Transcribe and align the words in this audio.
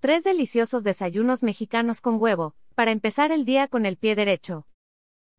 Tres 0.00 0.22
deliciosos 0.22 0.84
desayunos 0.84 1.42
mexicanos 1.42 2.00
con 2.00 2.22
huevo, 2.22 2.54
para 2.76 2.92
empezar 2.92 3.32
el 3.32 3.44
día 3.44 3.66
con 3.66 3.84
el 3.84 3.96
pie 3.96 4.14
derecho. 4.14 4.64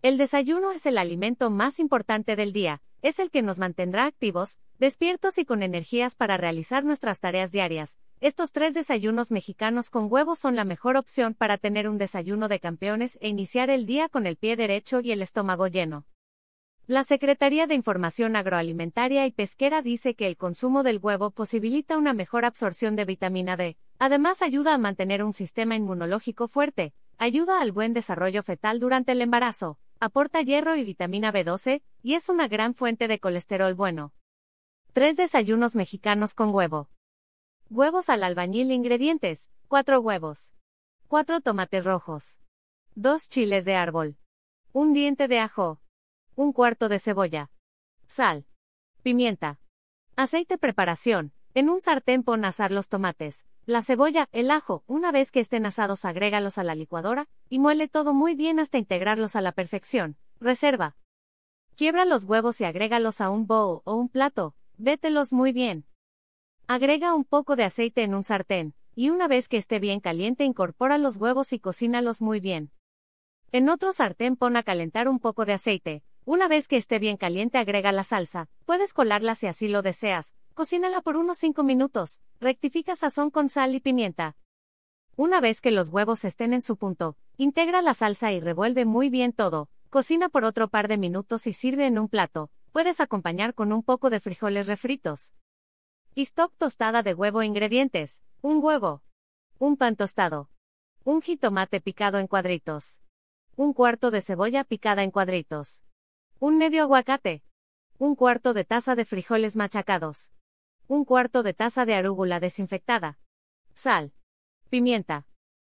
El 0.00 0.16
desayuno 0.16 0.70
es 0.70 0.86
el 0.86 0.96
alimento 0.96 1.50
más 1.50 1.80
importante 1.80 2.36
del 2.36 2.52
día, 2.52 2.80
es 3.02 3.18
el 3.18 3.32
que 3.32 3.42
nos 3.42 3.58
mantendrá 3.58 4.06
activos, 4.06 4.60
despiertos 4.78 5.38
y 5.38 5.44
con 5.44 5.64
energías 5.64 6.14
para 6.14 6.36
realizar 6.36 6.84
nuestras 6.84 7.18
tareas 7.18 7.50
diarias. 7.50 7.98
Estos 8.20 8.52
tres 8.52 8.74
desayunos 8.74 9.32
mexicanos 9.32 9.90
con 9.90 10.06
huevos 10.08 10.38
son 10.38 10.54
la 10.54 10.64
mejor 10.64 10.96
opción 10.96 11.34
para 11.34 11.58
tener 11.58 11.88
un 11.88 11.98
desayuno 11.98 12.46
de 12.46 12.60
campeones 12.60 13.18
e 13.20 13.28
iniciar 13.28 13.70
el 13.70 13.86
día 13.86 14.08
con 14.08 14.24
el 14.24 14.36
pie 14.36 14.54
derecho 14.54 15.00
y 15.00 15.10
el 15.10 15.20
estómago 15.20 15.66
lleno. 15.66 16.06
La 16.86 17.02
Secretaría 17.02 17.66
de 17.66 17.74
Información 17.74 18.36
Agroalimentaria 18.36 19.26
y 19.26 19.32
Pesquera 19.32 19.82
dice 19.82 20.14
que 20.14 20.28
el 20.28 20.36
consumo 20.36 20.84
del 20.84 20.98
huevo 21.02 21.32
posibilita 21.32 21.98
una 21.98 22.12
mejor 22.12 22.44
absorción 22.44 22.94
de 22.94 23.04
vitamina 23.04 23.56
D, 23.56 23.78
además 23.98 24.42
ayuda 24.42 24.74
a 24.74 24.78
mantener 24.78 25.22
un 25.22 25.32
sistema 25.32 25.76
inmunológico 25.76 26.48
fuerte, 26.48 26.94
ayuda 27.18 27.60
al 27.60 27.72
buen 27.72 27.92
desarrollo 27.92 28.42
fetal 28.42 28.80
durante 28.80 29.12
el 29.12 29.22
embarazo, 29.22 29.78
aporta 30.00 30.42
hierro 30.42 30.76
y 30.76 30.84
vitamina 30.84 31.32
B12, 31.32 31.82
y 32.02 32.14
es 32.14 32.28
una 32.28 32.48
gran 32.48 32.74
fuente 32.74 33.08
de 33.08 33.18
colesterol 33.18 33.74
bueno. 33.74 34.12
Tres 34.92 35.16
desayunos 35.16 35.74
mexicanos 35.74 36.34
con 36.34 36.54
huevo. 36.54 36.88
Huevos 37.70 38.08
al 38.08 38.22
albañil 38.22 38.70
ingredientes, 38.70 39.50
4 39.68 40.00
huevos. 40.00 40.52
4 41.08 41.40
tomates 41.40 41.84
rojos. 41.84 42.38
2 42.94 43.28
chiles 43.28 43.64
de 43.64 43.74
árbol. 43.74 44.16
Un 44.72 44.92
diente 44.92 45.28
de 45.28 45.38
ajo. 45.38 45.80
Un 46.36 46.52
cuarto 46.52 46.88
de 46.88 46.98
cebolla. 46.98 47.50
Sal. 48.06 48.46
Pimienta. 49.02 49.58
Aceite 50.16 50.58
preparación. 50.58 51.32
En 51.56 51.70
un 51.70 51.80
sartén 51.80 52.24
pon 52.24 52.44
a 52.44 52.48
asar 52.48 52.72
los 52.72 52.88
tomates, 52.88 53.46
la 53.64 53.80
cebolla, 53.80 54.28
el 54.32 54.50
ajo, 54.50 54.82
una 54.88 55.12
vez 55.12 55.30
que 55.30 55.38
estén 55.38 55.66
asados 55.66 56.04
agrégalos 56.04 56.58
a 56.58 56.64
la 56.64 56.74
licuadora, 56.74 57.28
y 57.48 57.60
muele 57.60 57.86
todo 57.86 58.12
muy 58.12 58.34
bien 58.34 58.58
hasta 58.58 58.76
integrarlos 58.76 59.36
a 59.36 59.40
la 59.40 59.52
perfección. 59.52 60.16
Reserva. 60.40 60.96
Quiebra 61.76 62.06
los 62.06 62.24
huevos 62.24 62.60
y 62.60 62.64
agrégalos 62.64 63.20
a 63.20 63.30
un 63.30 63.46
bowl 63.46 63.82
o 63.84 63.94
un 63.94 64.08
plato, 64.08 64.56
vételos 64.78 65.32
muy 65.32 65.52
bien. 65.52 65.86
Agrega 66.66 67.14
un 67.14 67.24
poco 67.24 67.54
de 67.54 67.62
aceite 67.62 68.02
en 68.02 68.16
un 68.16 68.24
sartén, 68.24 68.74
y 68.96 69.10
una 69.10 69.28
vez 69.28 69.48
que 69.48 69.56
esté 69.56 69.78
bien 69.78 70.00
caliente 70.00 70.42
incorpora 70.42 70.98
los 70.98 71.18
huevos 71.18 71.52
y 71.52 71.60
cocínalos 71.60 72.20
muy 72.20 72.40
bien. 72.40 72.72
En 73.52 73.68
otro 73.68 73.92
sartén 73.92 74.34
pon 74.34 74.56
a 74.56 74.64
calentar 74.64 75.06
un 75.08 75.20
poco 75.20 75.44
de 75.44 75.52
aceite, 75.52 76.02
una 76.24 76.48
vez 76.48 76.66
que 76.66 76.78
esté 76.78 76.98
bien 76.98 77.16
caliente 77.16 77.58
agrega 77.58 77.92
la 77.92 78.02
salsa, 78.02 78.48
puedes 78.64 78.92
colarla 78.92 79.36
si 79.36 79.46
así 79.46 79.68
lo 79.68 79.82
deseas, 79.82 80.34
cocínala 80.54 81.02
por 81.02 81.16
unos 81.16 81.38
5 81.38 81.62
minutos, 81.64 82.20
rectifica 82.40 82.96
sazón 82.96 83.30
con 83.30 83.50
sal 83.50 83.74
y 83.74 83.80
pimienta. 83.80 84.36
Una 85.16 85.40
vez 85.40 85.60
que 85.60 85.70
los 85.70 85.88
huevos 85.88 86.24
estén 86.24 86.52
en 86.52 86.62
su 86.62 86.76
punto, 86.76 87.16
integra 87.36 87.82
la 87.82 87.94
salsa 87.94 88.32
y 88.32 88.40
revuelve 88.40 88.84
muy 88.84 89.10
bien 89.10 89.32
todo, 89.32 89.68
cocina 89.90 90.28
por 90.28 90.44
otro 90.44 90.68
par 90.68 90.88
de 90.88 90.96
minutos 90.96 91.46
y 91.46 91.52
sirve 91.52 91.86
en 91.86 91.98
un 91.98 92.08
plato, 92.08 92.50
puedes 92.72 93.00
acompañar 93.00 93.54
con 93.54 93.72
un 93.72 93.82
poco 93.82 94.10
de 94.10 94.20
frijoles 94.20 94.66
refritos. 94.66 95.34
stock 96.16 96.52
tostada 96.56 97.02
de 97.02 97.14
huevo 97.14 97.42
Ingredientes, 97.42 98.22
un 98.40 98.62
huevo, 98.62 99.02
un 99.58 99.76
pan 99.76 99.96
tostado, 99.96 100.50
un 101.04 101.20
jitomate 101.20 101.80
picado 101.80 102.18
en 102.18 102.26
cuadritos, 102.26 103.00
un 103.56 103.72
cuarto 103.72 104.10
de 104.10 104.20
cebolla 104.20 104.64
picada 104.64 105.04
en 105.04 105.12
cuadritos. 105.12 105.82
Un 106.40 106.58
medio 106.58 106.82
aguacate. 106.82 107.44
Un 107.98 108.16
cuarto 108.16 108.52
de 108.52 108.64
taza 108.64 108.96
de 108.96 109.04
frijoles 109.04 109.54
machacados. 109.54 110.32
Un 110.86 111.06
cuarto 111.06 111.42
de 111.42 111.54
taza 111.54 111.86
de 111.86 111.94
arúgula 111.94 112.40
desinfectada. 112.40 113.18
Sal. 113.72 114.12
Pimienta. 114.68 115.26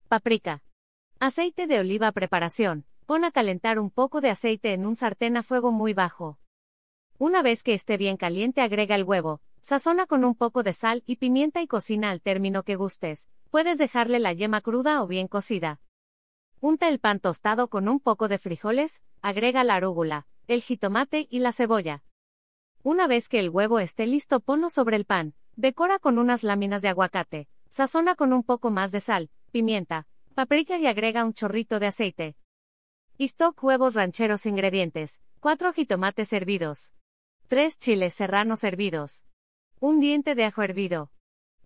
Paprika. 0.06 0.62
Aceite 1.18 1.66
de 1.66 1.80
oliva 1.80 2.12
preparación. 2.12 2.84
Pon 3.06 3.24
a 3.24 3.32
calentar 3.32 3.80
un 3.80 3.90
poco 3.90 4.20
de 4.20 4.30
aceite 4.30 4.72
en 4.72 4.86
un 4.86 4.94
sartén 4.94 5.36
a 5.36 5.42
fuego 5.42 5.72
muy 5.72 5.94
bajo. 5.94 6.38
Una 7.18 7.42
vez 7.42 7.64
que 7.64 7.74
esté 7.74 7.96
bien 7.96 8.16
caliente 8.16 8.60
agrega 8.60 8.94
el 8.94 9.02
huevo, 9.02 9.40
sazona 9.60 10.06
con 10.06 10.24
un 10.24 10.36
poco 10.36 10.62
de 10.62 10.72
sal 10.72 11.02
y 11.06 11.16
pimienta 11.16 11.60
y 11.60 11.66
cocina 11.66 12.10
al 12.10 12.22
término 12.22 12.62
que 12.62 12.76
gustes. 12.76 13.28
Puedes 13.50 13.78
dejarle 13.78 14.20
la 14.20 14.32
yema 14.32 14.60
cruda 14.60 15.02
o 15.02 15.08
bien 15.08 15.26
cocida. 15.26 15.80
Unta 16.60 16.88
el 16.88 17.00
pan 17.00 17.18
tostado 17.18 17.66
con 17.66 17.88
un 17.88 17.98
poco 17.98 18.28
de 18.28 18.38
frijoles, 18.38 19.02
agrega 19.22 19.64
la 19.64 19.74
arúgula, 19.74 20.28
el 20.46 20.62
jitomate 20.62 21.26
y 21.28 21.40
la 21.40 21.50
cebolla. 21.50 22.04
Una 22.82 23.06
vez 23.06 23.28
que 23.28 23.38
el 23.40 23.50
huevo 23.50 23.78
esté 23.78 24.06
listo, 24.06 24.40
ponlo 24.40 24.70
sobre 24.70 24.96
el 24.96 25.04
pan, 25.04 25.34
decora 25.54 25.98
con 25.98 26.18
unas 26.18 26.42
láminas 26.42 26.80
de 26.80 26.88
aguacate, 26.88 27.46
sazona 27.68 28.14
con 28.14 28.32
un 28.32 28.42
poco 28.42 28.70
más 28.70 28.90
de 28.90 29.00
sal, 29.00 29.30
pimienta, 29.50 30.06
paprika 30.34 30.78
y 30.78 30.86
agrega 30.86 31.26
un 31.26 31.34
chorrito 31.34 31.78
de 31.78 31.88
aceite. 31.88 32.36
stock 33.18 33.62
huevos 33.62 33.94
rancheros 33.94 34.46
ingredientes, 34.46 35.20
4 35.40 35.74
jitomates 35.74 36.32
hervidos, 36.32 36.94
3 37.48 37.78
chiles 37.78 38.14
serranos 38.14 38.64
hervidos, 38.64 39.24
un 39.78 40.00
diente 40.00 40.34
de 40.34 40.46
ajo 40.46 40.62
hervido, 40.62 41.12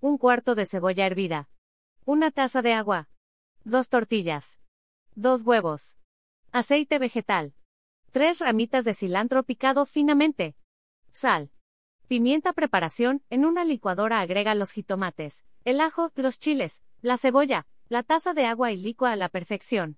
un 0.01 0.19
cuarto 0.19 0.57
de 0.57 0.67
cebolla 0.67 1.07
hervida, 1.07 1.49
una 2.05 2.33
taza 2.33 2.61
de 2.61 2.73
agua, 2.73 3.09
dos 3.63 3.89
tortillas, 3.89 4.59
dos 5.15 5.43
huevos, 5.43 5.97
aceite 6.51 6.99
vegetal. 6.99 7.55
3 8.11 8.39
ramitas 8.41 8.85
de 8.85 8.95
cilantro 8.95 9.43
picado 9.43 9.87
finamente. 9.87 10.55
Sal. 11.15 11.53
Pimienta 12.09 12.53
preparación, 12.53 13.23
en 13.31 13.45
una 13.45 13.65
licuadora 13.65 14.19
agrega 14.19 14.57
los 14.57 14.73
jitomates, 14.73 15.45
el 15.65 15.81
ajo, 15.81 16.11
los 16.17 16.41
chiles, 16.41 16.83
la 17.03 17.19
cebolla, 17.19 17.69
la 17.89 18.03
taza 18.03 18.35
de 18.35 18.47
agua 18.47 18.73
y 18.73 18.77
licua 18.77 19.13
a 19.13 19.17
la 19.17 19.29
perfección. 19.29 19.97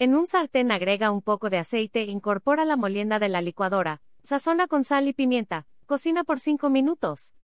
En 0.00 0.16
un 0.16 0.26
sartén 0.26 0.72
agrega 0.72 1.12
un 1.12 1.22
poco 1.22 1.50
de 1.50 1.58
aceite 1.58 2.02
incorpora 2.02 2.64
la 2.64 2.76
molienda 2.76 3.20
de 3.20 3.28
la 3.28 3.42
licuadora, 3.42 4.02
sazona 4.24 4.66
con 4.66 4.84
sal 4.84 5.06
y 5.06 5.12
pimienta, 5.12 5.68
cocina 5.86 6.24
por 6.24 6.40
5 6.40 6.68
minutos. 6.68 7.34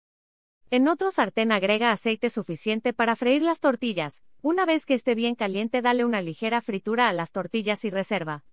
En 0.70 0.88
otro 0.88 1.12
sartén 1.12 1.52
agrega 1.52 1.92
aceite 1.92 2.28
suficiente 2.28 2.92
para 2.92 3.14
freír 3.14 3.42
las 3.42 3.60
tortillas, 3.60 4.24
una 4.42 4.66
vez 4.66 4.84
que 4.84 4.94
esté 4.94 5.14
bien 5.14 5.36
caliente 5.36 5.80
dale 5.80 6.04
una 6.04 6.22
ligera 6.22 6.60
fritura 6.60 7.08
a 7.08 7.12
las 7.12 7.30
tortillas 7.30 7.84
y 7.84 7.90
reserva. 7.90 8.44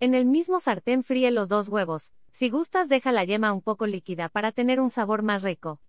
En 0.00 0.14
el 0.14 0.26
mismo 0.26 0.60
sartén 0.60 1.04
fríe 1.04 1.30
los 1.30 1.48
dos 1.48 1.68
huevos, 1.68 2.12
si 2.30 2.50
gustas 2.50 2.88
deja 2.88 3.12
la 3.12 3.24
yema 3.24 3.52
un 3.52 3.62
poco 3.62 3.86
líquida 3.86 4.28
para 4.28 4.50
tener 4.50 4.80
un 4.80 4.90
sabor 4.90 5.22
más 5.22 5.42
rico. 5.42 5.80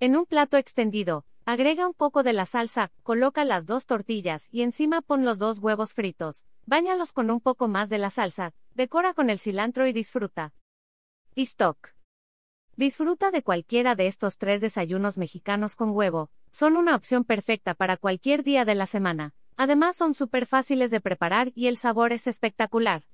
En 0.00 0.16
un 0.16 0.26
plato 0.26 0.58
extendido, 0.58 1.24
agrega 1.46 1.86
un 1.86 1.94
poco 1.94 2.22
de 2.22 2.34
la 2.34 2.44
salsa, 2.44 2.92
coloca 3.02 3.44
las 3.44 3.66
dos 3.66 3.86
tortillas 3.86 4.48
y 4.52 4.62
encima 4.62 5.00
pon 5.00 5.24
los 5.24 5.38
dos 5.38 5.60
huevos 5.60 5.94
fritos, 5.94 6.44
báñalos 6.66 7.12
con 7.12 7.30
un 7.30 7.40
poco 7.40 7.68
más 7.68 7.88
de 7.88 7.98
la 7.98 8.10
salsa, 8.10 8.52
decora 8.74 9.14
con 9.14 9.30
el 9.30 9.38
cilantro 9.38 9.86
y 9.86 9.92
disfruta. 9.92 10.52
Y 11.34 11.42
stock. 11.42 11.94
Disfruta 12.76 13.30
de 13.30 13.42
cualquiera 13.42 13.94
de 13.94 14.08
estos 14.08 14.38
tres 14.38 14.60
desayunos 14.60 15.18
mexicanos 15.18 15.74
con 15.74 15.90
huevo, 15.90 16.30
son 16.50 16.76
una 16.76 16.94
opción 16.94 17.24
perfecta 17.24 17.74
para 17.74 17.96
cualquier 17.96 18.42
día 18.42 18.64
de 18.66 18.74
la 18.74 18.86
semana. 18.86 19.34
Además 19.56 19.96
son 19.96 20.14
súper 20.14 20.46
fáciles 20.46 20.90
de 20.90 21.00
preparar 21.00 21.52
y 21.54 21.66
el 21.66 21.76
sabor 21.76 22.12
es 22.12 22.26
espectacular. 22.26 23.04